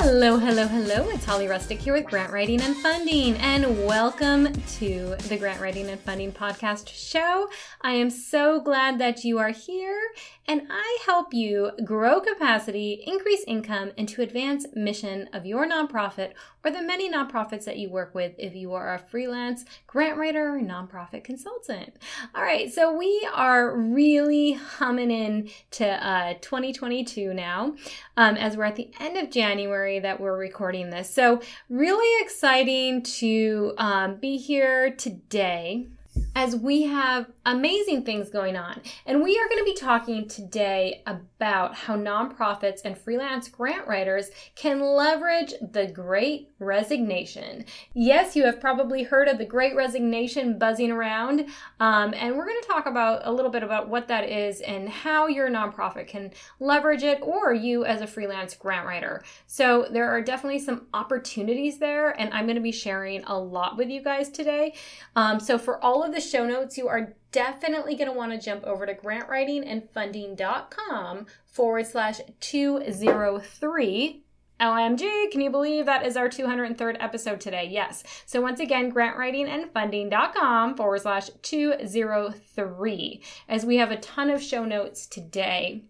[0.00, 1.08] Hello, hello, hello.
[1.08, 5.90] It's Holly Rustick here with Grant Writing and Funding, and welcome to the Grant Writing
[5.90, 7.48] and Funding podcast show.
[7.80, 10.00] I am so glad that you are here,
[10.46, 16.34] and I help you grow capacity, increase income, and to advance mission of your nonprofit
[16.64, 20.54] or the many nonprofits that you work with if you are a freelance grant writer
[20.54, 21.96] or nonprofit consultant.
[22.34, 27.74] All right, so we are really humming in to uh, 2022 now,
[28.16, 31.08] um, as we're at the end of January that we're recording this.
[31.08, 35.88] So really exciting to um, be here today
[36.38, 38.80] as we have amazing things going on.
[39.06, 44.30] And we are going to be talking today about how nonprofits and freelance grant writers
[44.54, 47.64] can leverage the great resignation.
[47.92, 51.46] Yes, you have probably heard of the great resignation buzzing around.
[51.80, 54.88] Um, and we're going to talk about a little bit about what that is and
[54.88, 56.30] how your nonprofit can
[56.60, 59.24] leverage it or you as a freelance grant writer.
[59.48, 62.10] So there are definitely some opportunities there.
[62.10, 64.74] And I'm going to be sharing a lot with you guys today.
[65.16, 68.38] Um, so for all of the show notes, you are definitely going to want to
[68.38, 74.24] jump over to grantwritingandfunding.com forward slash 203
[74.60, 77.68] OMG, can you believe that is our 203rd episode today?
[77.70, 78.02] Yes.
[78.26, 85.06] So once again, grantwritingandfunding.com forward slash 203 as we have a ton of show notes
[85.06, 85.84] today.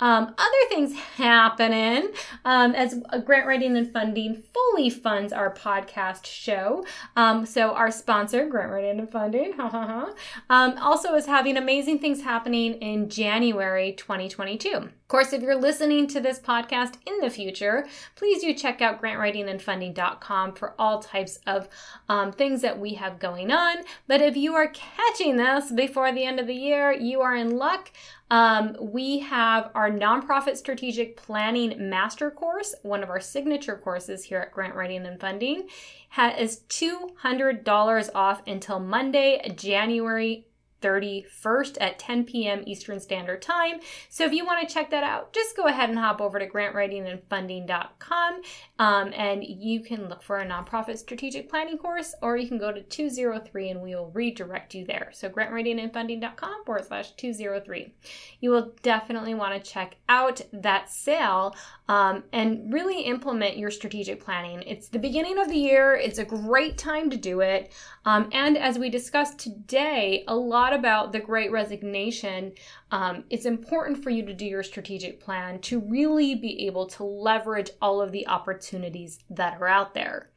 [0.00, 2.10] Um, other things happening
[2.44, 6.84] um, as Grant Writing and Funding fully funds our podcast show.
[7.16, 10.14] Um, so our sponsor, Grant Writing and Funding, um,
[10.48, 14.90] also is having amazing things happening in January 2022.
[15.10, 17.84] Course, if you're listening to this podcast in the future,
[18.14, 21.68] please do check out grantwritingandfunding.com for all types of
[22.08, 23.78] um, things that we have going on.
[24.06, 27.56] But if you are catching this before the end of the year, you are in
[27.56, 27.90] luck.
[28.30, 34.38] Um, we have our nonprofit strategic planning master course, one of our signature courses here
[34.38, 35.66] at Grant Writing and Funding,
[36.10, 40.46] has $200 off until Monday, January
[40.80, 42.62] 31st at 10 p.m.
[42.66, 43.80] Eastern Standard Time.
[44.08, 46.46] So if you want to check that out, just go ahead and hop over to
[46.48, 48.40] grantwritingandfunding.com
[48.78, 52.72] um, and you can look for a nonprofit strategic planning course or you can go
[52.72, 55.10] to 203 and we will redirect you there.
[55.12, 57.92] So grantwritingandfunding.com forward slash 203.
[58.40, 61.54] You will definitely want to check out that sale
[61.90, 64.62] um, and really implement your strategic planning.
[64.62, 67.72] It's the beginning of the year, it's a great time to do it.
[68.04, 72.52] Um, and as we discussed today, a lot about the great resignation,
[72.92, 77.02] um, it's important for you to do your strategic plan to really be able to
[77.02, 80.30] leverage all of the opportunities that are out there.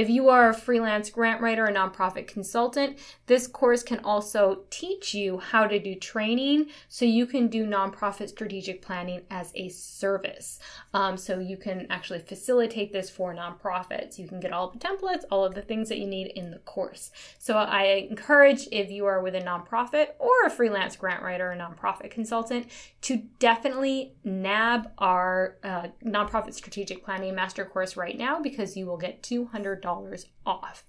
[0.00, 5.12] If you are a freelance grant writer, a nonprofit consultant, this course can also teach
[5.12, 10.58] you how to do training so you can do nonprofit strategic planning as a service.
[10.94, 14.18] Um, so you can actually facilitate this for nonprofits.
[14.18, 16.60] You can get all the templates, all of the things that you need in the
[16.60, 17.10] course.
[17.38, 21.58] So I encourage if you are with a nonprofit or a freelance grant writer, a
[21.58, 22.68] nonprofit consultant,
[23.02, 28.96] to definitely nab our uh, nonprofit strategic planning master course right now because you will
[28.96, 30.84] get 200 $100 off.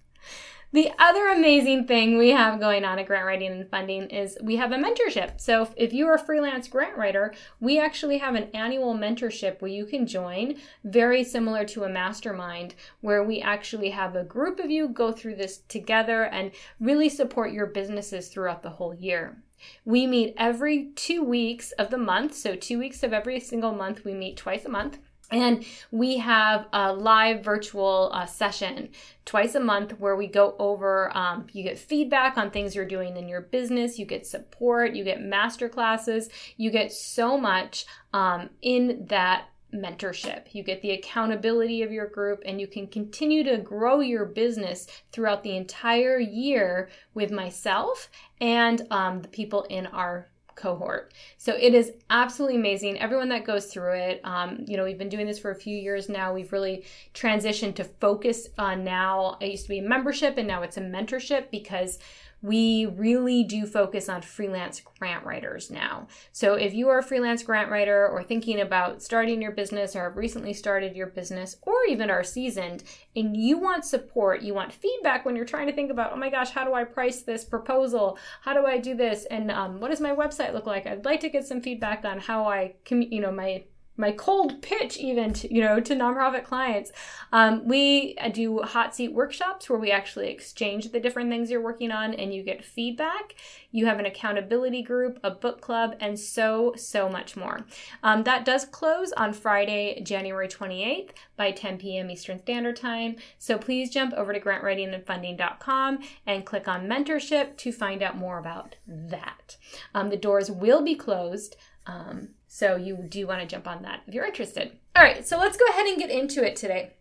[0.74, 4.56] The other amazing thing we have going on at Grant Writing and Funding is we
[4.56, 5.42] have a mentorship.
[5.42, 9.70] So if you are a freelance grant writer, we actually have an annual mentorship where
[9.70, 14.72] you can join, very similar to a mastermind, where we actually have a group of
[14.72, 19.44] you go through this together and really support your businesses throughout the whole year.
[19.84, 22.34] We meet every two weeks of the month.
[22.34, 25.00] So, two weeks of every single month, we meet twice a month.
[25.32, 28.90] And we have a live virtual uh, session
[29.24, 33.16] twice a month where we go over, um, you get feedback on things you're doing
[33.16, 38.50] in your business, you get support, you get master classes, you get so much um,
[38.62, 40.48] in that mentorship.
[40.52, 44.88] You get the accountability of your group, and you can continue to grow your business
[45.12, 50.31] throughout the entire year with myself and um, the people in our
[50.62, 51.14] cohort.
[51.38, 53.00] So it is absolutely amazing.
[53.00, 55.76] Everyone that goes through it, um, you know, we've been doing this for a few
[55.76, 56.34] years now.
[56.34, 59.38] We've really transitioned to focus on now.
[59.42, 62.00] It used to be a membership and now it's a mentorship because
[62.42, 66.08] we really do focus on freelance grant writers now.
[66.32, 70.04] So if you are a freelance grant writer or thinking about starting your business or
[70.04, 72.84] have recently started your business or even are seasoned
[73.16, 76.30] and you want support, you want feedback when you're trying to think about, oh my
[76.30, 78.18] gosh, how do I price this proposal?
[78.42, 79.26] How do I do this?
[79.26, 80.88] And um, what does my website look like?
[80.88, 83.66] I'd like to get some feedback on how I, commu- you know, my
[83.98, 86.92] my cold pitch even to, you know to nonprofit clients.
[87.32, 91.62] Um, we uh, do hot seat workshops where we actually exchange the different things you're
[91.62, 93.36] working on and you get feedback.
[93.72, 97.66] You have an accountability group a book club and so so much more.
[98.04, 103.16] Um, that does close on friday january 28th by 10 p.m eastern standard time.
[103.38, 108.76] So please jump over to grantwritingandfunding.com and click on mentorship to find out more about
[108.88, 109.58] that.
[109.94, 111.56] Um, the doors will be closed
[111.88, 114.78] um, so you do want to jump on that if you're interested.
[114.94, 116.92] All right, so let's go ahead and get into it today.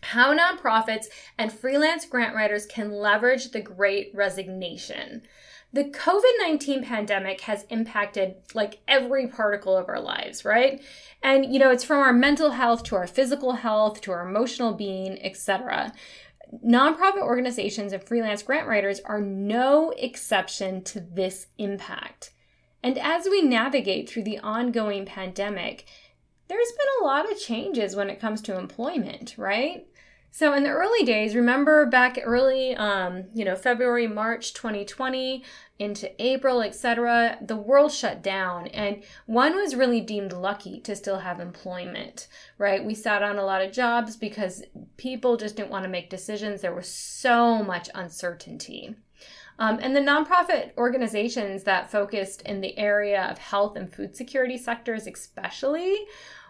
[0.00, 5.24] How nonprofits and freelance grant writers can leverage the great resignation.
[5.74, 10.82] The COVID 19 pandemic has impacted like every particle of our lives, right?
[11.22, 14.72] And you know, it's from our mental health to our physical health to our emotional
[14.72, 15.92] being, etc.
[16.66, 22.30] Nonprofit organizations and freelance grant writers are no exception to this impact.
[22.82, 25.86] And as we navigate through the ongoing pandemic,
[26.48, 29.86] there's been a lot of changes when it comes to employment, right?
[30.34, 35.44] So in the early days, remember back early, um, you know, February, March 2020
[35.78, 41.18] into April, etc., the world shut down, and one was really deemed lucky to still
[41.18, 42.82] have employment, right?
[42.82, 44.62] We sat on a lot of jobs because
[44.96, 46.62] people just didn't want to make decisions.
[46.62, 48.96] There was so much uncertainty.
[49.62, 54.58] Um, and the nonprofit organizations that focused in the area of health and food security
[54.58, 55.98] sectors, especially,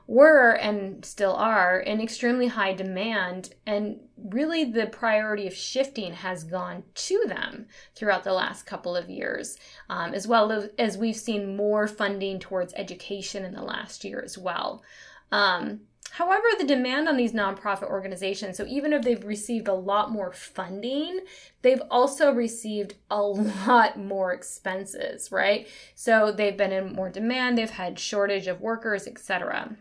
[0.06, 3.54] were and still are in extremely high demand.
[3.66, 9.10] And really, the priority of shifting has gone to them throughout the last couple of
[9.10, 9.58] years,
[9.90, 14.38] um, as well as we've seen more funding towards education in the last year as
[14.38, 14.82] well.
[15.30, 15.80] Um,
[16.16, 20.30] However, the demand on these nonprofit organizations, so even if they've received a lot more
[20.30, 21.20] funding,
[21.62, 23.22] they've also received a
[23.66, 25.66] lot more expenses, right?
[25.94, 29.76] So they've been in more demand, they've had shortage of workers, etc.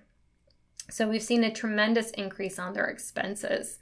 [0.89, 3.79] So we've seen a tremendous increase on their expenses.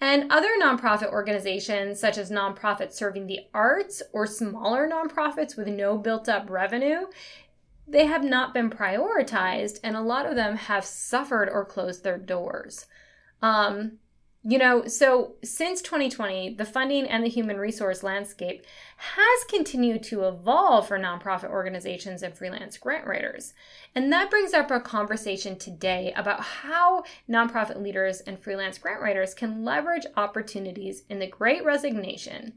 [0.00, 5.96] And other nonprofit organizations, such as nonprofits serving the arts or smaller nonprofits with no
[5.96, 7.06] built up revenue,
[7.88, 12.18] they have not been prioritized, and a lot of them have suffered or closed their
[12.18, 12.86] doors.
[13.42, 13.98] Um,
[14.48, 18.64] you know, so since 2020, the funding and the human resource landscape
[18.96, 23.54] has continued to evolve for nonprofit organizations and freelance grant writers.
[23.92, 29.34] And that brings up our conversation today about how nonprofit leaders and freelance grant writers
[29.34, 32.52] can leverage opportunities in the great resignation.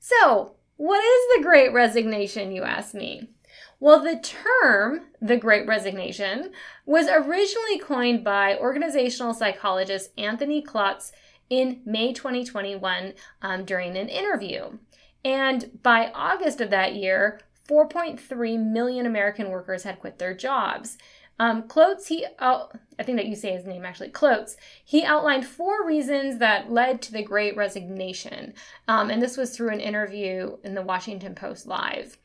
[0.00, 3.28] So, what is the great resignation, you ask me?
[3.80, 6.50] Well, the term, the Great Resignation,
[6.84, 11.12] was originally coined by organizational psychologist Anthony Klotz
[11.48, 14.78] in May 2021 um, during an interview.
[15.24, 20.98] And by August of that year, 4.3 million American workers had quit their jobs.
[21.38, 21.68] Um,
[22.08, 26.40] he, oh, I think that you say his name actually, Klotz, he outlined four reasons
[26.40, 28.54] that led to the Great Resignation.
[28.88, 32.18] Um, and this was through an interview in the Washington Post Live.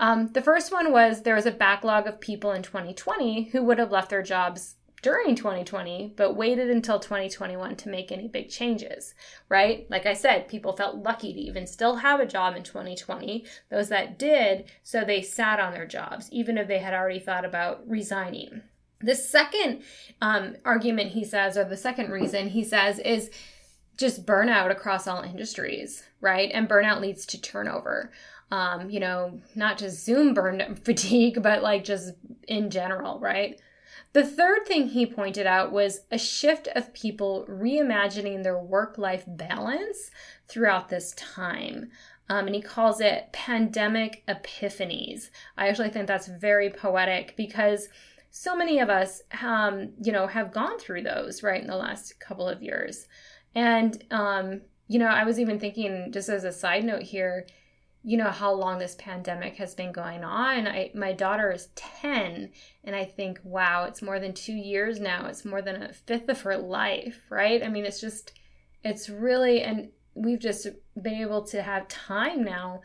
[0.00, 3.78] Um, the first one was there was a backlog of people in 2020 who would
[3.78, 9.14] have left their jobs during 2020, but waited until 2021 to make any big changes,
[9.48, 9.86] right?
[9.90, 13.44] Like I said, people felt lucky to even still have a job in 2020.
[13.70, 17.44] Those that did, so they sat on their jobs, even if they had already thought
[17.44, 18.62] about resigning.
[19.00, 19.82] The second
[20.20, 23.30] um, argument he says, or the second reason he says, is
[23.96, 26.50] just burnout across all industries, right?
[26.52, 28.10] And burnout leads to turnover
[28.50, 32.14] um, you know, not just Zoom burn fatigue, but like just
[32.46, 33.60] in general, right?
[34.14, 39.24] The third thing he pointed out was a shift of people reimagining their work life
[39.26, 40.10] balance
[40.48, 41.90] throughout this time.
[42.30, 45.30] Um, and he calls it pandemic epiphanies.
[45.56, 47.88] I actually think that's very poetic because
[48.30, 52.20] so many of us, um, you know, have gone through those right in the last
[52.20, 53.08] couple of years.
[53.54, 57.46] And, um, you know, I was even thinking, just as a side note here,
[58.08, 60.66] you know how long this pandemic has been going on.
[60.66, 62.50] I, my daughter is 10
[62.82, 65.26] and i think wow it's more than two years now.
[65.26, 67.62] It's more than a fifth of her life right?
[67.62, 68.32] I mean it's just
[68.82, 70.68] it's really and we've just
[71.00, 72.80] been able to have time now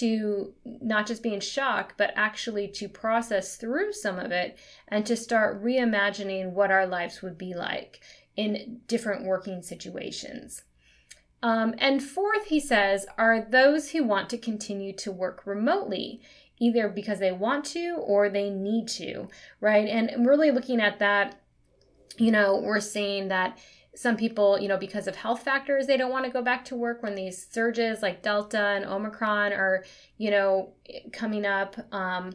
[0.00, 4.58] to not just be in shock but actually to process through some of it
[4.88, 8.00] and to start reimagining what our lives would be like
[8.36, 10.64] in different working situations
[11.42, 16.20] Um, and fourth, he says, are those who want to continue to work remotely,
[16.58, 19.28] either because they want to or they need to,
[19.60, 19.86] right?
[19.88, 21.40] And really looking at that,
[22.16, 23.58] you know, we're seeing that
[23.94, 26.76] some people, you know, because of health factors, they don't want to go back to
[26.76, 29.84] work when these surges like Delta and Omicron are,
[30.16, 30.72] you know,
[31.12, 31.76] coming up.
[31.92, 32.32] Um,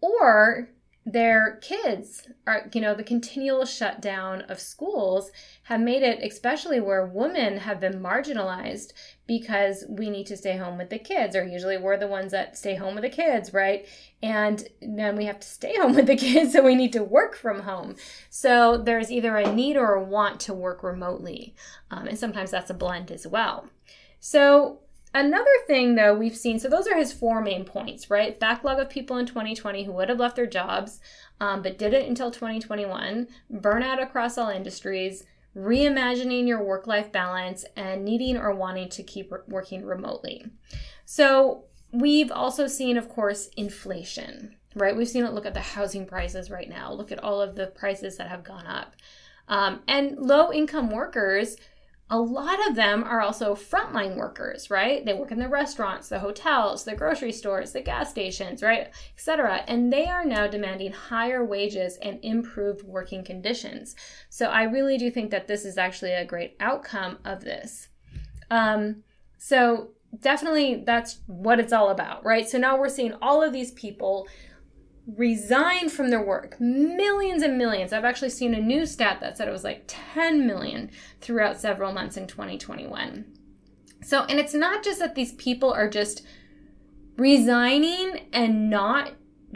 [0.00, 0.68] or
[1.06, 5.30] their kids are you know the continual shutdown of schools
[5.64, 8.92] have made it especially where women have been marginalized
[9.26, 12.56] because we need to stay home with the kids or usually we're the ones that
[12.56, 13.86] stay home with the kids right?
[14.22, 17.36] And then we have to stay home with the kids so we need to work
[17.36, 17.96] from home.
[18.30, 21.54] So there's either a need or a want to work remotely
[21.90, 23.68] um, and sometimes that's a blend as well.
[24.20, 24.80] So
[25.16, 28.38] Another thing, though, we've seen so those are his four main points, right?
[28.40, 31.00] Backlog of people in 2020 who would have left their jobs
[31.40, 35.24] um, but did it until 2021, burnout across all industries,
[35.56, 40.46] reimagining your work life balance, and needing or wanting to keep working remotely.
[41.04, 44.96] So, we've also seen, of course, inflation, right?
[44.96, 47.68] We've seen it look at the housing prices right now, look at all of the
[47.68, 48.96] prices that have gone up.
[49.46, 51.56] Um, and low income workers
[52.10, 55.04] a lot of them are also frontline workers, right?
[55.04, 59.64] They work in the restaurants, the hotels, the grocery stores, the gas stations, right, etc.
[59.66, 63.96] And they are now demanding higher wages and improved working conditions.
[64.28, 67.88] So I really do think that this is actually a great outcome of this.
[68.50, 69.02] Um,
[69.38, 69.88] so
[70.20, 72.46] definitely that's what it's all about, right?
[72.46, 74.28] So now we're seeing all of these people
[75.06, 76.58] resigned from their work.
[76.60, 77.92] Millions and millions.
[77.92, 81.92] I've actually seen a new stat that said it was like 10 million throughout several
[81.92, 83.24] months in 2021.
[84.02, 86.24] So, and it's not just that these people are just
[87.16, 89.12] resigning and not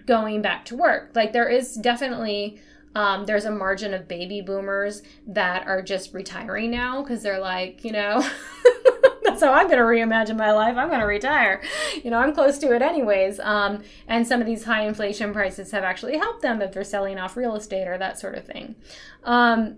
[0.06, 1.12] going back to work.
[1.14, 2.60] Like there is definitely
[2.94, 7.84] um, there's a margin of baby boomers that are just retiring now because they're like,
[7.84, 8.26] you know,
[9.42, 10.76] how I'm going to reimagine my life.
[10.76, 11.62] I'm going to retire.
[12.02, 13.40] You know, I'm close to it anyways.
[13.40, 17.18] Um, and some of these high inflation prices have actually helped them if they're selling
[17.18, 18.76] off real estate or that sort of thing.
[19.24, 19.76] Um,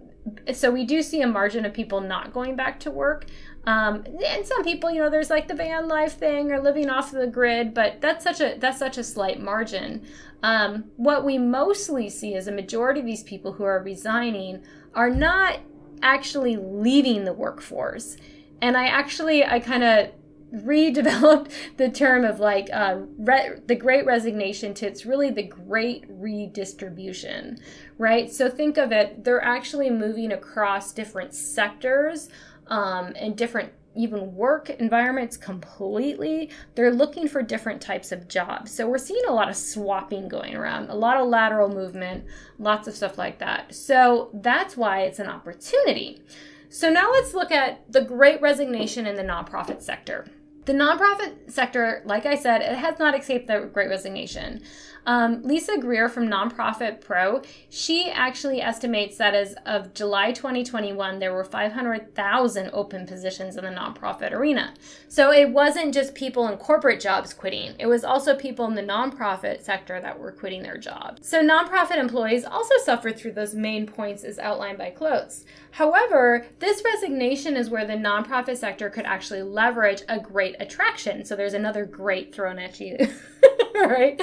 [0.52, 3.26] so we do see a margin of people not going back to work.
[3.64, 7.10] Um, and some people, you know, there's like the van life thing or living off
[7.10, 10.06] the grid, but that's such a that's such a slight margin.
[10.42, 14.62] Um, what we mostly see is a majority of these people who are resigning
[14.94, 15.60] are not
[16.02, 18.16] actually leaving the workforce
[18.62, 20.10] and I actually I kind of
[20.52, 26.04] redeveloped the term of like uh, re- the great resignation to it's really the great
[26.08, 27.58] redistribution
[27.98, 28.30] right?
[28.32, 32.28] So think of it they're actually moving across different sectors
[32.66, 36.48] um, and different even work environments completely.
[36.76, 38.72] They're looking for different types of jobs.
[38.72, 42.24] So we're seeing a lot of swapping going around a lot of lateral movement
[42.58, 43.74] lots of stuff like that.
[43.74, 46.22] So that's why it's an opportunity
[46.70, 50.26] so now let's look at the great resignation in the nonprofit sector.
[50.66, 54.62] The nonprofit sector, like I said, it has not escaped the great resignation.
[55.06, 61.32] Um, Lisa Greer from Nonprofit Pro, she actually estimates that as of July 2021, there
[61.32, 64.74] were 500,000 open positions in the nonprofit arena.
[65.08, 68.82] So it wasn't just people in corporate jobs quitting, it was also people in the
[68.82, 71.26] nonprofit sector that were quitting their jobs.
[71.28, 75.44] So nonprofit employees also suffered through those main points as outlined by Klotz.
[75.72, 81.24] However, this resignation is where the nonprofit sector could actually leverage a great attraction.
[81.24, 82.96] So there's another great thrown at you.
[83.74, 84.20] right?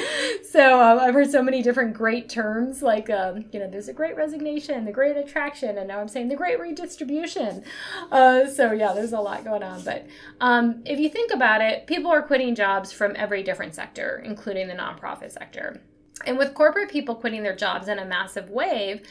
[0.50, 3.94] So um, I've heard so many different great terms, like um, you know, there's a
[3.94, 7.64] great resignation, the great attraction, and now I'm saying the great redistribution.
[8.12, 9.84] Uh, so yeah, there's a lot going on.
[9.84, 10.08] But
[10.42, 14.68] um, if you think about it, people are quitting jobs from every different sector, including
[14.68, 15.82] the nonprofit sector.
[16.26, 19.08] And with corporate people quitting their jobs in a massive wave,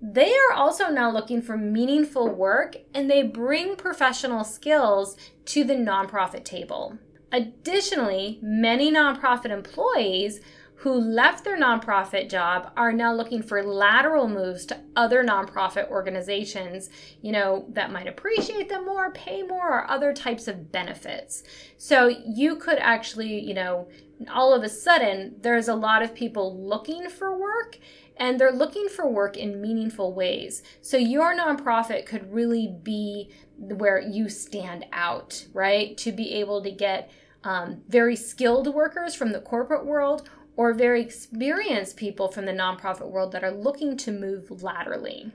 [0.00, 5.74] they are also now looking for meaningful work and they bring professional skills to the
[5.74, 6.98] nonprofit table.
[7.32, 10.40] Additionally, many nonprofit employees
[10.84, 16.90] who left their nonprofit job are now looking for lateral moves to other nonprofit organizations,
[17.22, 21.42] you know, that might appreciate them more, pay more, or other types of benefits.
[21.78, 23.88] So you could actually, you know,
[24.30, 27.78] all of a sudden, there's a lot of people looking for work
[28.16, 30.62] and they're looking for work in meaningful ways.
[30.80, 35.96] So your nonprofit could really be where you stand out, right?
[35.98, 37.10] To be able to get
[37.42, 43.10] um, very skilled workers from the corporate world or very experienced people from the nonprofit
[43.10, 45.32] world that are looking to move laterally.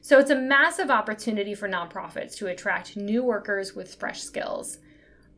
[0.00, 4.78] So it's a massive opportunity for nonprofits to attract new workers with fresh skills.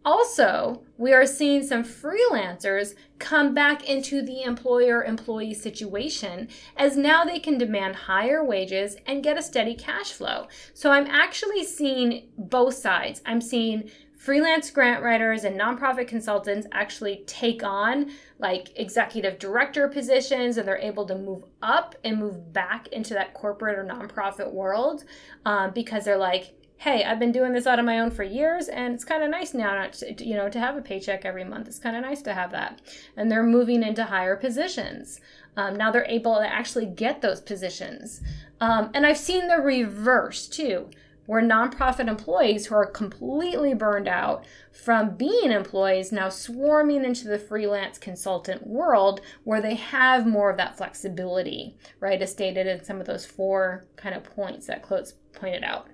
[0.04, 7.22] Also, we are seeing some freelancers come back into the employer employee situation as now
[7.22, 10.46] they can demand higher wages and get a steady cash flow.
[10.72, 13.20] So I'm actually seeing both sides.
[13.26, 13.90] I'm seeing
[14.20, 20.76] freelance grant writers and nonprofit consultants actually take on like executive director positions and they're
[20.76, 25.04] able to move up and move back into that corporate or nonprofit world
[25.46, 28.68] um, because they're like hey, I've been doing this out on my own for years,
[28.68, 31.44] and it's kind of nice now, not to, you know, to have a paycheck every
[31.44, 31.68] month.
[31.68, 32.80] It's kind of nice to have that.
[33.18, 35.20] And they're moving into higher positions.
[35.58, 38.22] Um, now they're able to actually get those positions.
[38.62, 40.88] Um, and I've seen the reverse too,
[41.26, 47.38] where nonprofit employees who are completely burned out from being employees now swarming into the
[47.38, 52.22] freelance consultant world where they have more of that flexibility, right?
[52.22, 55.86] As stated in some of those four kind of points that Klotz pointed out.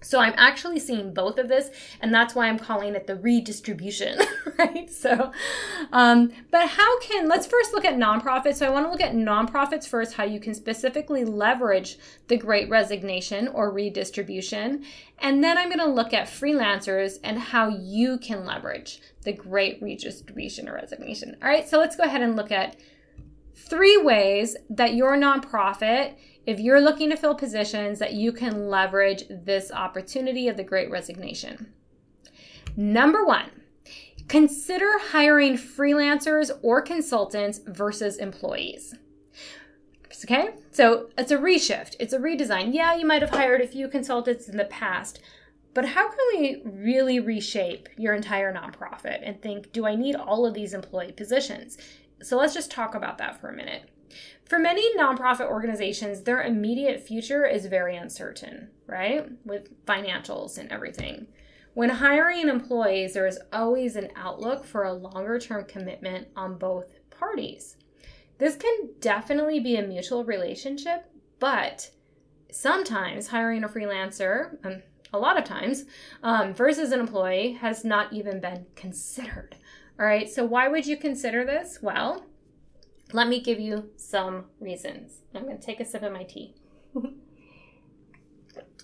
[0.00, 4.20] So I'm actually seeing both of this, and that's why I'm calling it the redistribution,
[4.58, 4.88] right?
[4.90, 5.32] So,
[5.92, 8.56] um, but how can, let's first look at nonprofits.
[8.56, 12.68] So I want to look at nonprofits first, how you can specifically leverage the great
[12.68, 14.84] resignation or redistribution.
[15.18, 19.82] And then I'm going to look at freelancers and how you can leverage the great
[19.82, 21.36] redistribution or resignation.
[21.42, 22.76] All right, so let's go ahead and look at
[23.54, 26.14] three ways that your nonprofit
[26.48, 30.90] if you're looking to fill positions that you can leverage this opportunity of the great
[30.90, 31.74] resignation.
[32.74, 33.50] Number one,
[34.28, 38.94] consider hiring freelancers or consultants versus employees.
[40.24, 42.72] Okay, so it's a reshift, it's a redesign.
[42.72, 45.20] Yeah, you might have hired a few consultants in the past,
[45.74, 50.46] but how can we really reshape your entire nonprofit and think, do I need all
[50.46, 51.76] of these employee positions?
[52.22, 53.90] So let's just talk about that for a minute.
[54.48, 59.28] For many nonprofit organizations, their immediate future is very uncertain, right?
[59.44, 61.26] With financials and everything.
[61.74, 66.86] When hiring employees, there is always an outlook for a longer term commitment on both
[67.10, 67.76] parties.
[68.38, 71.04] This can definitely be a mutual relationship,
[71.38, 71.90] but
[72.50, 75.84] sometimes hiring a freelancer, um, a lot of times,
[76.22, 79.56] um, versus an employee has not even been considered.
[80.00, 81.80] All right, so why would you consider this?
[81.82, 82.24] Well,
[83.12, 85.22] let me give you some reasons.
[85.34, 86.54] I'm going to take a sip of my tea.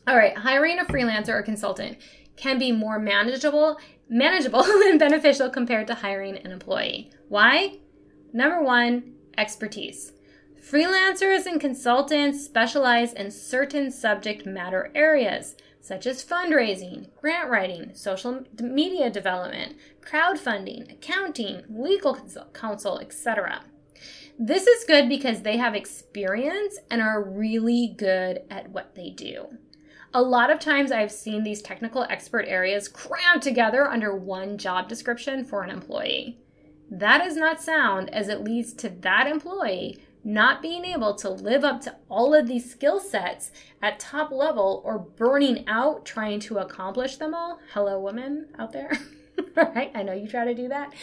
[0.07, 1.99] All right, hiring a freelancer or consultant
[2.37, 3.79] can be more manageable,
[4.09, 7.11] manageable and beneficial compared to hiring an employee.
[7.29, 7.79] Why?
[8.33, 10.13] Number 1, expertise.
[10.61, 18.43] Freelancers and consultants specialize in certain subject matter areas such as fundraising, grant writing, social
[18.59, 22.19] media development, crowdfunding, accounting, legal
[22.55, 23.63] counsel, etc.
[24.39, 29.47] This is good because they have experience and are really good at what they do.
[30.13, 34.89] A lot of times I've seen these technical expert areas crammed together under one job
[34.89, 36.39] description for an employee.
[36.91, 41.65] That is not sound as it leads to that employee not being able to live
[41.65, 46.59] up to all of these skill sets at top level or burning out trying to
[46.59, 47.61] accomplish them all.
[47.73, 48.99] Hello, women out there.
[49.55, 49.93] right?
[49.95, 50.95] I know you try to do that.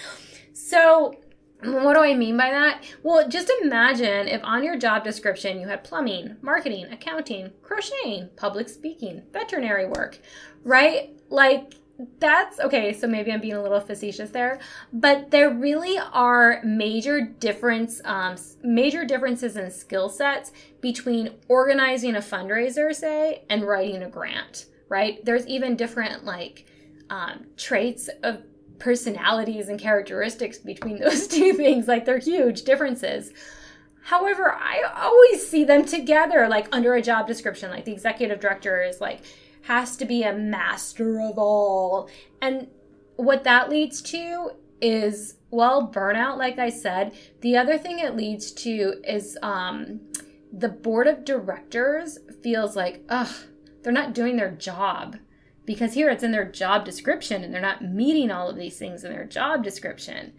[0.54, 1.16] So,
[1.64, 2.84] what do I mean by that?
[3.04, 8.68] Well, just imagine if on your job description you had plumbing, marketing, accounting, crocheting, public
[8.68, 10.20] speaking, veterinary work,
[10.64, 11.12] right?
[11.30, 11.74] Like,
[12.20, 12.94] that's okay.
[12.94, 14.60] So maybe I'm being a little facetious there,
[14.92, 22.20] but there really are major difference, um, major differences in skill sets between organizing a
[22.22, 24.66] fundraiser, say, and writing a grant.
[24.90, 25.24] Right?
[25.24, 26.66] There's even different like
[27.10, 28.42] um, traits of
[28.82, 31.88] personalities and characteristics between those two things.
[31.88, 33.32] Like they're huge differences.
[34.04, 37.70] However, I always see them together, like under a job description.
[37.70, 39.22] Like the executive director is like,
[39.64, 42.10] has to be a master of all.
[42.42, 42.68] And
[43.16, 47.14] what that leads to is, well, burnout, like I said.
[47.42, 50.02] The other thing it leads to is um,
[50.52, 53.34] the board of directors feels like, ugh,
[53.84, 55.18] they're not doing their job
[55.66, 59.04] because here it's in their job description and they're not meeting all of these things
[59.04, 60.34] in their job description.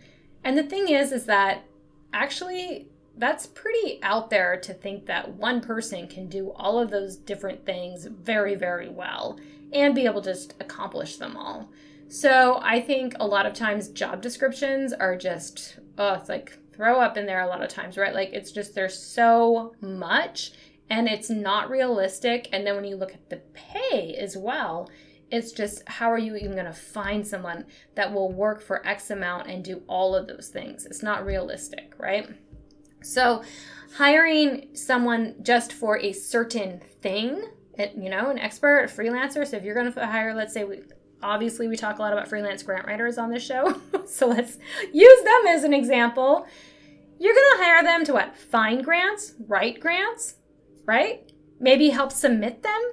[0.45, 1.65] And the thing is is that
[2.13, 7.17] actually that's pretty out there to think that one person can do all of those
[7.17, 9.39] different things very very well
[9.73, 11.71] and be able to just accomplish them all.
[12.09, 17.01] So I think a lot of times job descriptions are just oh it's like throw
[17.01, 18.15] up in there a lot of times, right?
[18.15, 20.53] Like it's just there's so much
[20.91, 24.91] and it's not realistic and then when you look at the pay as well,
[25.33, 27.65] it's just how are you even going to find someone
[27.95, 30.85] that will work for X amount and do all of those things?
[30.85, 32.29] It's not realistic, right?
[33.03, 33.43] So,
[33.97, 37.43] hiring someone just for a certain thing,
[37.79, 39.47] you know, an expert, a freelancer.
[39.47, 40.83] So, if you're going to hire, let's say, we,
[41.23, 43.81] obviously we talk a lot about freelance grant writers on this show.
[44.07, 44.59] so let's
[44.93, 46.47] use them as an example.
[47.19, 48.37] You're going to hire them to what?
[48.37, 50.35] Find grants, write grants,
[50.85, 51.32] right?
[51.63, 52.91] Maybe help submit them.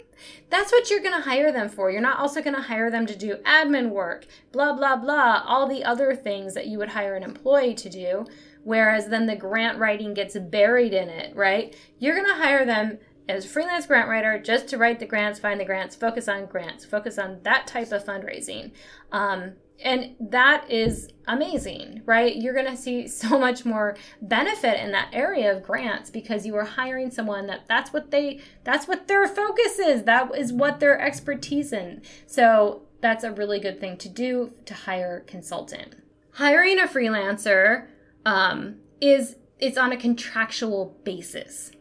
[0.50, 1.90] That's what you're going to hire them for.
[1.90, 5.68] You're not also going to hire them to do admin work, blah, blah, blah, all
[5.68, 8.26] the other things that you would hire an employee to do.
[8.64, 11.76] Whereas then the grant writing gets buried in it, right?
[11.98, 15.40] You're going to hire them as a freelance grant writer just to write the grants,
[15.40, 18.72] find the grants, focus on grants, focus on that type of fundraising.
[19.12, 22.36] Um, and that is amazing, right?
[22.36, 26.56] You're going to see so much more benefit in that area of grants because you
[26.56, 30.04] are hiring someone that that's what they that's what their focus is.
[30.04, 32.02] That is what their expertise in.
[32.26, 35.96] So that's a really good thing to do to hire consultant.
[36.34, 37.88] Hiring a freelancer
[38.26, 41.72] um, is it's on a contractual basis.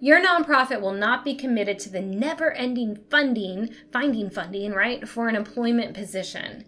[0.00, 5.28] Your nonprofit will not be committed to the never ending funding, finding funding, right, for
[5.28, 6.64] an employment position.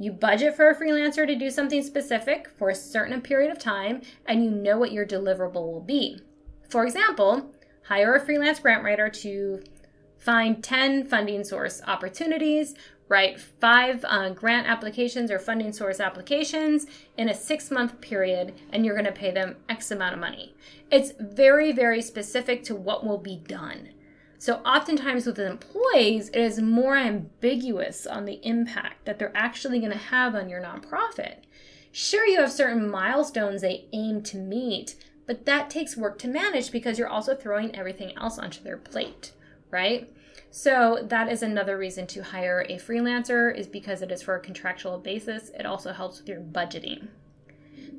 [0.00, 4.00] You budget for a freelancer to do something specific for a certain period of time,
[4.24, 6.18] and you know what your deliverable will be.
[6.70, 9.62] For example, hire a freelance grant writer to
[10.16, 12.74] find 10 funding source opportunities,
[13.10, 16.86] write five uh, grant applications or funding source applications
[17.18, 20.54] in a six month period, and you're going to pay them X amount of money.
[20.90, 23.90] It's very, very specific to what will be done.
[24.40, 29.92] So, oftentimes with employees, it is more ambiguous on the impact that they're actually going
[29.92, 31.40] to have on your nonprofit.
[31.92, 34.94] Sure, you have certain milestones they aim to meet,
[35.26, 39.32] but that takes work to manage because you're also throwing everything else onto their plate,
[39.70, 40.10] right?
[40.50, 44.40] So that is another reason to hire a freelancer is because it is for a
[44.40, 45.50] contractual basis.
[45.50, 47.08] It also helps with your budgeting.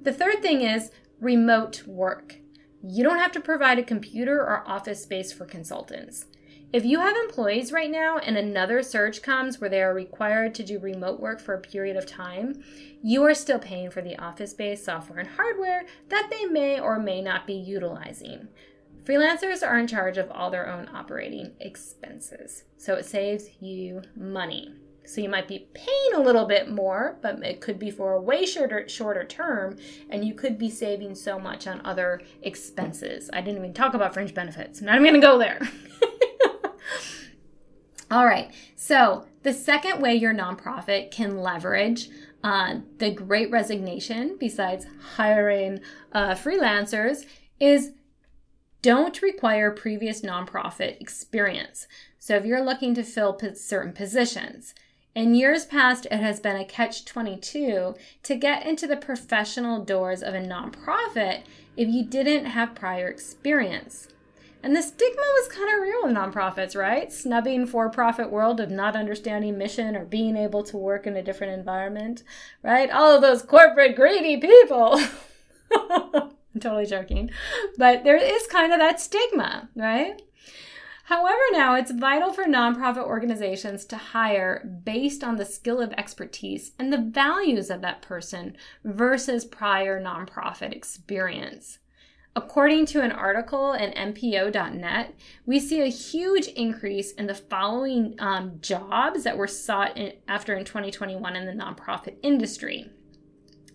[0.02, 2.38] The third thing is remote work.
[2.84, 6.26] You don't have to provide a computer or office space for consultants.
[6.74, 10.64] If you have employees right now and another surge comes where they are required to
[10.64, 12.64] do remote work for a period of time,
[13.04, 16.98] you are still paying for the office based software and hardware that they may or
[16.98, 18.48] may not be utilizing.
[19.04, 24.74] Freelancers are in charge of all their own operating expenses, so it saves you money.
[25.04, 28.22] So you might be paying a little bit more, but it could be for a
[28.22, 29.78] way shorter shorter term,
[30.10, 33.30] and you could be saving so much on other expenses.
[33.34, 34.80] I didn't even talk about fringe benefits.
[34.80, 35.60] I'm not even gonna go there.
[38.12, 38.52] All right.
[38.76, 42.10] So the second way your nonprofit can leverage
[42.44, 45.80] uh, the Great Resignation, besides hiring
[46.12, 47.26] uh, freelancers,
[47.60, 47.92] is
[48.82, 51.88] don't require previous nonprofit experience.
[52.20, 54.74] So if you're looking to fill certain positions,
[55.14, 60.24] in years past, it has been a catch 22 to get into the professional doors
[60.24, 61.44] of a nonprofit
[61.78, 64.08] if you didn't have prior experience.
[64.64, 67.12] And the stigma was kind of real in nonprofits, right?
[67.12, 71.24] Snubbing for profit world of not understanding mission or being able to work in a
[71.24, 72.24] different environment,
[72.62, 72.90] right?
[72.92, 75.02] All of those corporate greedy people.
[76.54, 77.32] I'm totally joking.
[77.78, 80.22] But there is kind of that stigma, right?
[81.06, 86.72] However, now it's vital for nonprofit organizations to hire based on the skill of expertise
[86.80, 91.80] and the values of that person versus prior nonprofit experience.
[92.34, 95.16] According to an article in MPO.net,
[95.46, 100.56] we see a huge increase in the following um, jobs that were sought in, after
[100.56, 102.90] in 2021 in the nonprofit industry.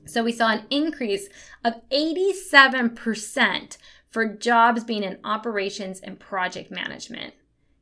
[0.07, 1.29] So we saw an increase
[1.65, 3.77] of 87%
[4.09, 7.35] for jobs being in operations and project management.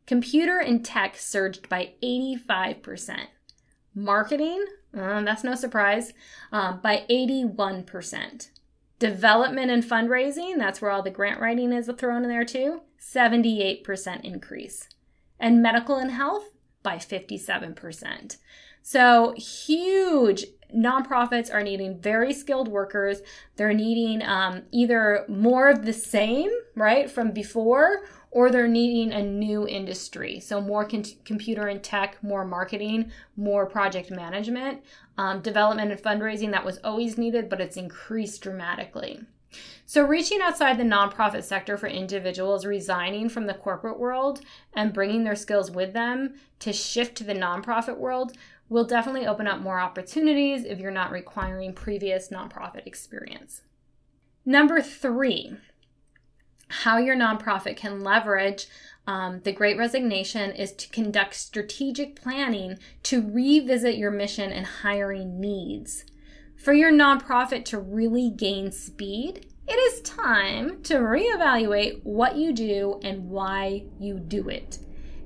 [0.07, 3.27] Computer and tech surged by 85%.
[3.95, 4.65] Marketing,
[4.97, 6.13] uh, that's no surprise,
[6.51, 8.49] uh, by 81%.
[9.05, 14.25] Development and fundraising, that's where all the grant writing is thrown in there too, 78%
[14.25, 14.89] increase.
[15.39, 16.45] And medical and health
[16.83, 18.39] by 57%.
[18.81, 23.21] So huge nonprofits are needing very skilled workers.
[23.57, 29.23] They're needing um, either more of the same, right, from before, or they're needing a
[29.23, 30.41] new industry.
[30.41, 34.83] So, more con- computer and tech, more marketing, more project management,
[35.17, 39.21] um, development and fundraising that was always needed, but it's increased dramatically.
[39.87, 44.41] So, reaching outside the nonprofit sector for individuals resigning from the corporate world
[44.75, 48.33] and bringing their skills with them to shift to the nonprofit world
[48.69, 53.63] will definitely open up more opportunities if you're not requiring previous nonprofit experience.
[54.45, 55.57] Number three,
[56.83, 58.67] how your nonprofit can leverage
[59.07, 65.41] um, the great resignation is to conduct strategic planning to revisit your mission and hiring
[65.41, 66.05] needs.
[66.57, 73.01] For your nonprofit to really gain speed, it is time to reevaluate what you do
[73.03, 74.79] and why you do it.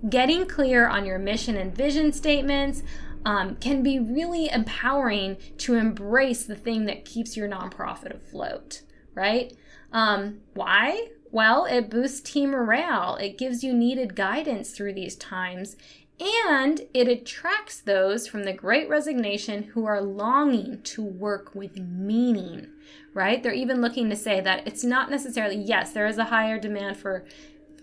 [0.08, 2.82] Getting clear on your mission and vision statements,
[3.24, 8.82] um, can be really empowering to embrace the thing that keeps your nonprofit afloat,
[9.14, 9.52] right?
[9.92, 11.08] Um, why?
[11.30, 13.16] Well, it boosts team morale.
[13.16, 15.76] It gives you needed guidance through these times.
[16.20, 22.68] And it attracts those from the great resignation who are longing to work with meaning,
[23.14, 23.40] right?
[23.40, 26.96] They're even looking to say that it's not necessarily, yes, there is a higher demand
[26.96, 27.24] for,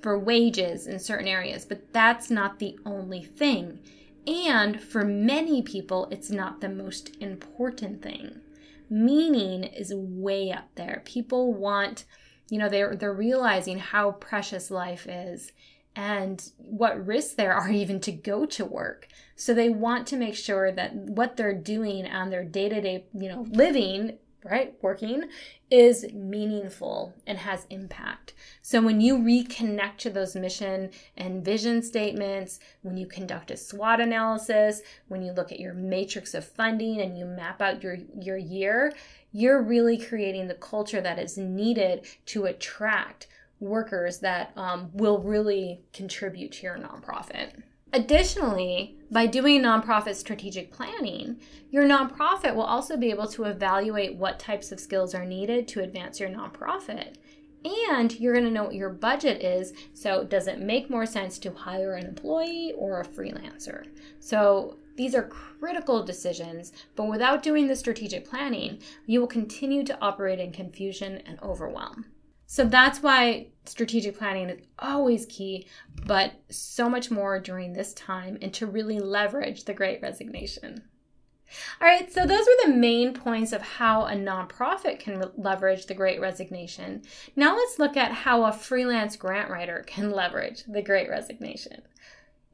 [0.01, 3.79] for wages in certain areas, but that's not the only thing.
[4.27, 8.41] And for many people, it's not the most important thing.
[8.89, 11.03] Meaning is way up there.
[11.05, 12.03] People want
[12.49, 15.51] you know they're they're realizing how precious life is
[15.95, 19.07] and what risks there are even to go to work.
[19.35, 23.45] So they want to make sure that what they're doing on their day-to-day you know
[23.49, 25.23] living right working
[25.71, 32.59] is meaningful and has impact so when you reconnect to those mission and vision statements
[32.81, 37.17] when you conduct a swot analysis when you look at your matrix of funding and
[37.17, 38.93] you map out your your year
[39.31, 43.27] you're really creating the culture that is needed to attract
[43.59, 47.63] workers that um, will really contribute to your nonprofit.
[47.95, 51.39] Additionally, by doing nonprofit strategic planning,
[51.71, 55.81] your nonprofit will also be able to evaluate what types of skills are needed to
[55.81, 57.15] advance your nonprofit.
[57.87, 59.71] And you're going to know what your budget is.
[59.93, 63.85] So, does it make more sense to hire an employee or a freelancer?
[64.19, 69.97] So, these are critical decisions, but without doing the strategic planning, you will continue to
[70.01, 72.07] operate in confusion and overwhelm.
[72.47, 75.67] So that's why strategic planning is always key,
[76.05, 80.83] but so much more during this time and to really leverage the great resignation.
[81.79, 85.85] All right, so those were the main points of how a nonprofit can re- leverage
[85.85, 87.03] the great resignation.
[87.35, 91.83] Now let's look at how a freelance grant writer can leverage the great resignation.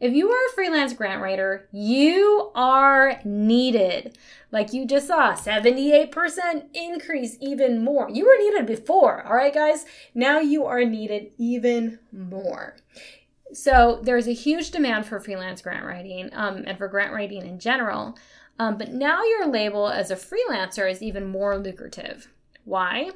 [0.01, 4.17] If you are a freelance grant writer, you are needed.
[4.51, 8.09] Like you just saw, 78% increase, even more.
[8.09, 9.85] You were needed before, all right, guys?
[10.15, 12.77] Now you are needed even more.
[13.53, 17.59] So there's a huge demand for freelance grant writing um, and for grant writing in
[17.59, 18.17] general.
[18.57, 22.27] Um, but now your label as a freelancer is even more lucrative.
[22.65, 23.11] Why?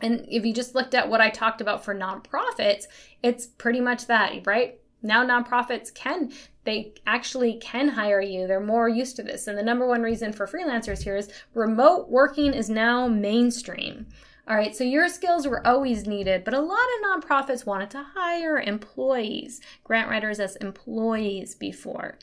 [0.00, 2.84] And if you just looked at what I talked about for nonprofits,
[3.24, 4.80] it's pretty much that, right?
[5.02, 6.32] Now nonprofits can
[6.64, 8.46] they actually can hire you.
[8.46, 9.46] They're more used to this.
[9.46, 14.06] And the number one reason for freelancers here is remote working is now mainstream.
[14.48, 18.04] All right so your skills were always needed but a lot of nonprofits wanted to
[18.14, 22.18] hire employees grant writers as employees before.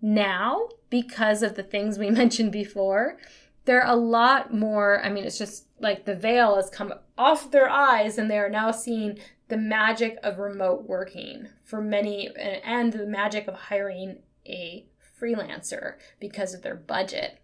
[0.00, 3.18] Now because of the things we mentioned before
[3.64, 7.68] they're a lot more i mean it's just like the veil has come off their
[7.68, 9.18] eyes and they are now seeing
[9.52, 12.34] the magic of remote working for many
[12.64, 14.86] and the magic of hiring a
[15.20, 17.38] freelancer because of their budget.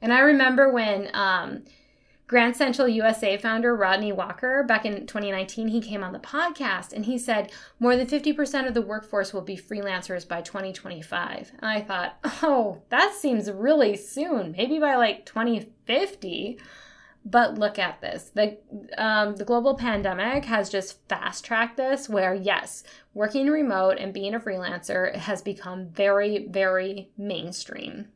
[0.00, 1.64] And I remember when um,
[2.26, 7.04] Grant Central USA founder Rodney Walker, back in 2019, he came on the podcast and
[7.04, 11.52] he said more than 50% of the workforce will be freelancers by 2025.
[11.58, 16.58] And I thought, oh, that seems really soon, maybe by like 2050.
[17.24, 18.32] But look at this.
[18.34, 18.58] The
[18.98, 22.08] um, the global pandemic has just fast tracked this.
[22.08, 22.82] Where yes,
[23.14, 28.08] working remote and being a freelancer has become very very mainstream,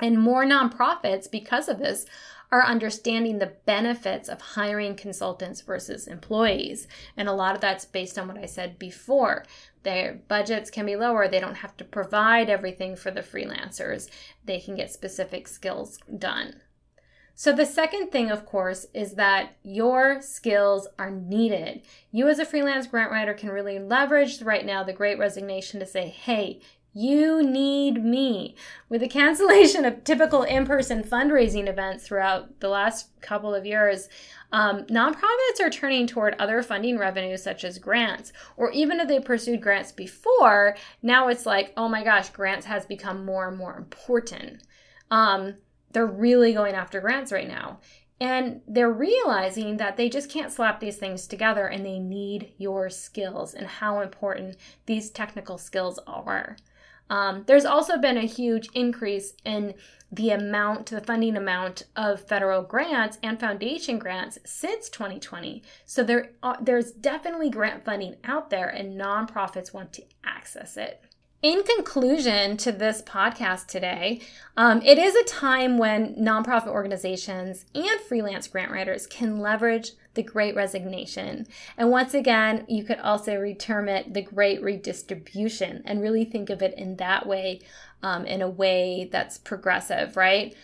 [0.00, 2.04] and more nonprofits because of this
[2.50, 6.88] are understanding the benefits of hiring consultants versus employees.
[7.16, 9.44] And a lot of that's based on what I said before.
[9.82, 11.28] Their budgets can be lower.
[11.28, 14.08] They don't have to provide everything for the freelancers.
[14.44, 16.60] They can get specific skills done.
[17.40, 21.82] So, the second thing, of course, is that your skills are needed.
[22.10, 25.86] You, as a freelance grant writer, can really leverage right now the great resignation to
[25.86, 26.60] say, hey,
[26.92, 28.56] you need me.
[28.88, 34.08] With the cancellation of typical in person fundraising events throughout the last couple of years,
[34.50, 38.32] um, nonprofits are turning toward other funding revenues such as grants.
[38.56, 42.84] Or even if they pursued grants before, now it's like, oh my gosh, grants has
[42.84, 44.64] become more and more important.
[45.12, 45.54] Um,
[45.92, 47.80] they're really going after grants right now.
[48.20, 52.90] And they're realizing that they just can't slap these things together and they need your
[52.90, 56.56] skills and how important these technical skills are.
[57.10, 59.74] Um, there's also been a huge increase in
[60.10, 65.62] the amount, the funding amount of federal grants and foundation grants since 2020.
[65.84, 71.02] So there, there's definitely grant funding out there, and nonprofits want to access it.
[71.40, 74.20] In conclusion to this podcast today,
[74.56, 80.24] um, it is a time when nonprofit organizations and freelance grant writers can leverage the
[80.24, 81.46] great resignation.
[81.76, 86.60] And once again, you could also reterm it the great redistribution and really think of
[86.60, 87.60] it in that way
[88.02, 90.56] um, in a way that's progressive, right?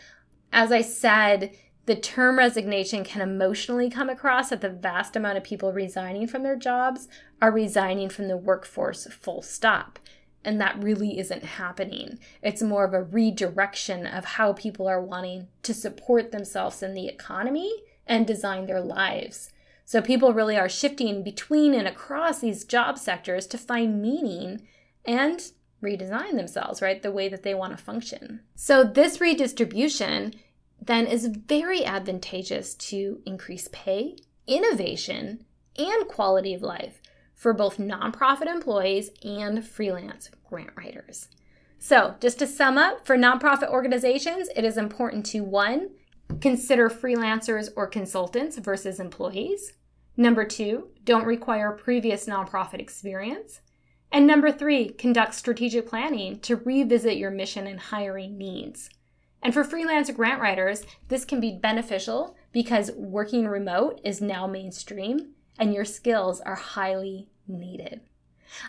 [0.52, 1.56] As I said,
[1.86, 6.42] the term resignation can emotionally come across that the vast amount of people resigning from
[6.42, 7.06] their jobs
[7.40, 10.00] are resigning from the workforce full stop.
[10.44, 12.18] And that really isn't happening.
[12.42, 17.08] It's more of a redirection of how people are wanting to support themselves in the
[17.08, 17.72] economy
[18.06, 19.50] and design their lives.
[19.86, 24.66] So people really are shifting between and across these job sectors to find meaning
[25.04, 25.40] and
[25.82, 27.02] redesign themselves, right?
[27.02, 28.40] The way that they want to function.
[28.54, 30.34] So this redistribution
[30.80, 35.44] then is very advantageous to increase pay, innovation,
[35.76, 37.00] and quality of life
[37.44, 41.28] for both nonprofit employees and freelance grant writers.
[41.78, 45.90] So, just to sum up, for nonprofit organizations, it is important to one,
[46.40, 49.74] consider freelancers or consultants versus employees.
[50.16, 53.60] Number two, don't require previous nonprofit experience.
[54.10, 58.88] And number three, conduct strategic planning to revisit your mission and hiring needs.
[59.42, 65.34] And for freelance grant writers, this can be beneficial because working remote is now mainstream
[65.58, 68.00] and your skills are highly needed.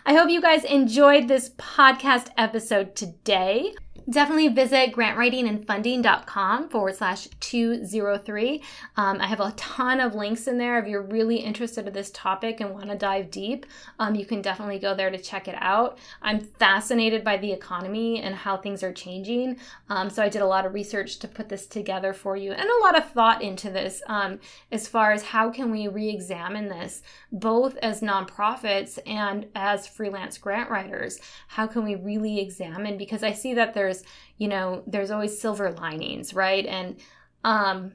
[0.04, 3.74] I hope you guys enjoyed this podcast episode today
[4.08, 8.62] definitely visit grantwritingandfunding.com forward slash 203.
[8.96, 10.78] Um, I have a ton of links in there.
[10.78, 13.66] If you're really interested in this topic and want to dive deep,
[13.98, 15.98] um, you can definitely go there to check it out.
[16.22, 19.58] I'm fascinated by the economy and how things are changing.
[19.88, 22.68] Um, so I did a lot of research to put this together for you and
[22.68, 24.38] a lot of thought into this um,
[24.70, 30.70] as far as how can we re-examine this both as nonprofits and as freelance grant
[30.70, 31.20] writers.
[31.48, 32.96] How can we really examine?
[32.96, 36.66] Because I see that there's there's you know there's always silver linings right?
[36.66, 36.96] And
[37.44, 37.92] um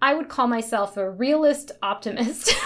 [0.00, 2.54] i would call myself a realist optimist.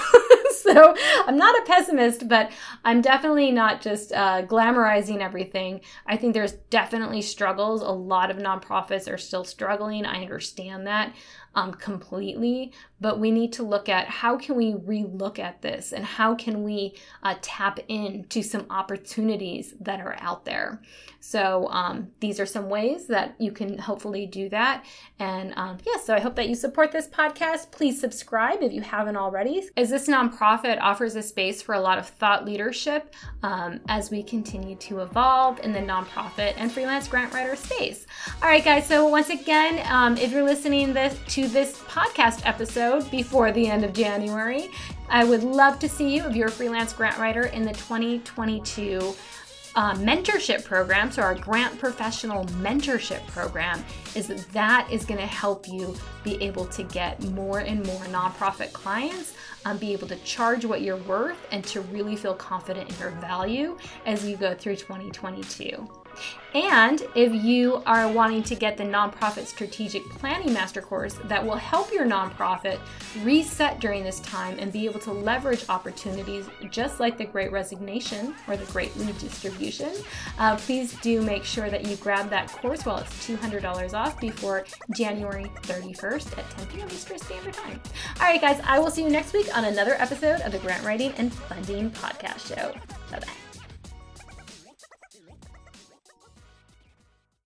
[0.62, 0.94] So
[1.26, 2.52] i'm not a pessimist but
[2.84, 5.80] i'm definitely not just uh, glamorizing everything.
[6.06, 7.82] I think there's definitely struggles.
[7.82, 10.06] A lot of nonprofits are still struggling.
[10.06, 11.14] I understand that
[11.54, 16.04] um, completely but we need to look at how can we relook at this and
[16.04, 20.80] how can we uh, tap into some opportunities that are out there.
[21.18, 24.84] So um, these are some ways that you can hopefully do that.
[25.18, 27.72] And um, yeah so i hope that you support this podcast.
[27.72, 29.68] Please subscribe if you haven't already.
[29.76, 34.22] As this nonprofit offers a space for a lot of thought leadership um, as we
[34.22, 38.06] continue to evolve in the nonprofit and freelance grant writer space.
[38.40, 43.10] All right guys so once again um, if you're listening this to this podcast episode
[43.10, 44.70] before the end of January.
[45.08, 49.14] I would love to see you if you're a freelance grant writer in the 2022
[49.74, 51.10] uh, mentorship program.
[51.10, 56.42] So, our grant professional mentorship program is that, that is going to help you be
[56.42, 60.96] able to get more and more nonprofit clients, um, be able to charge what you're
[60.98, 66.01] worth, and to really feel confident in your value as you go through 2022.
[66.54, 71.56] And if you are wanting to get the Nonprofit Strategic Planning Master Course that will
[71.56, 72.78] help your nonprofit
[73.22, 78.34] reset during this time and be able to leverage opportunities just like the Great Resignation
[78.46, 79.92] or the Great Redistribution,
[80.38, 84.64] uh, please do make sure that you grab that course while it's $200 off before
[84.94, 86.88] January 31st at 10 p.m.
[86.88, 87.80] Eastern Standard Time.
[88.20, 90.84] All right, guys, I will see you next week on another episode of the Grant
[90.84, 92.74] Writing and Funding Podcast Show.
[93.10, 93.41] Bye bye.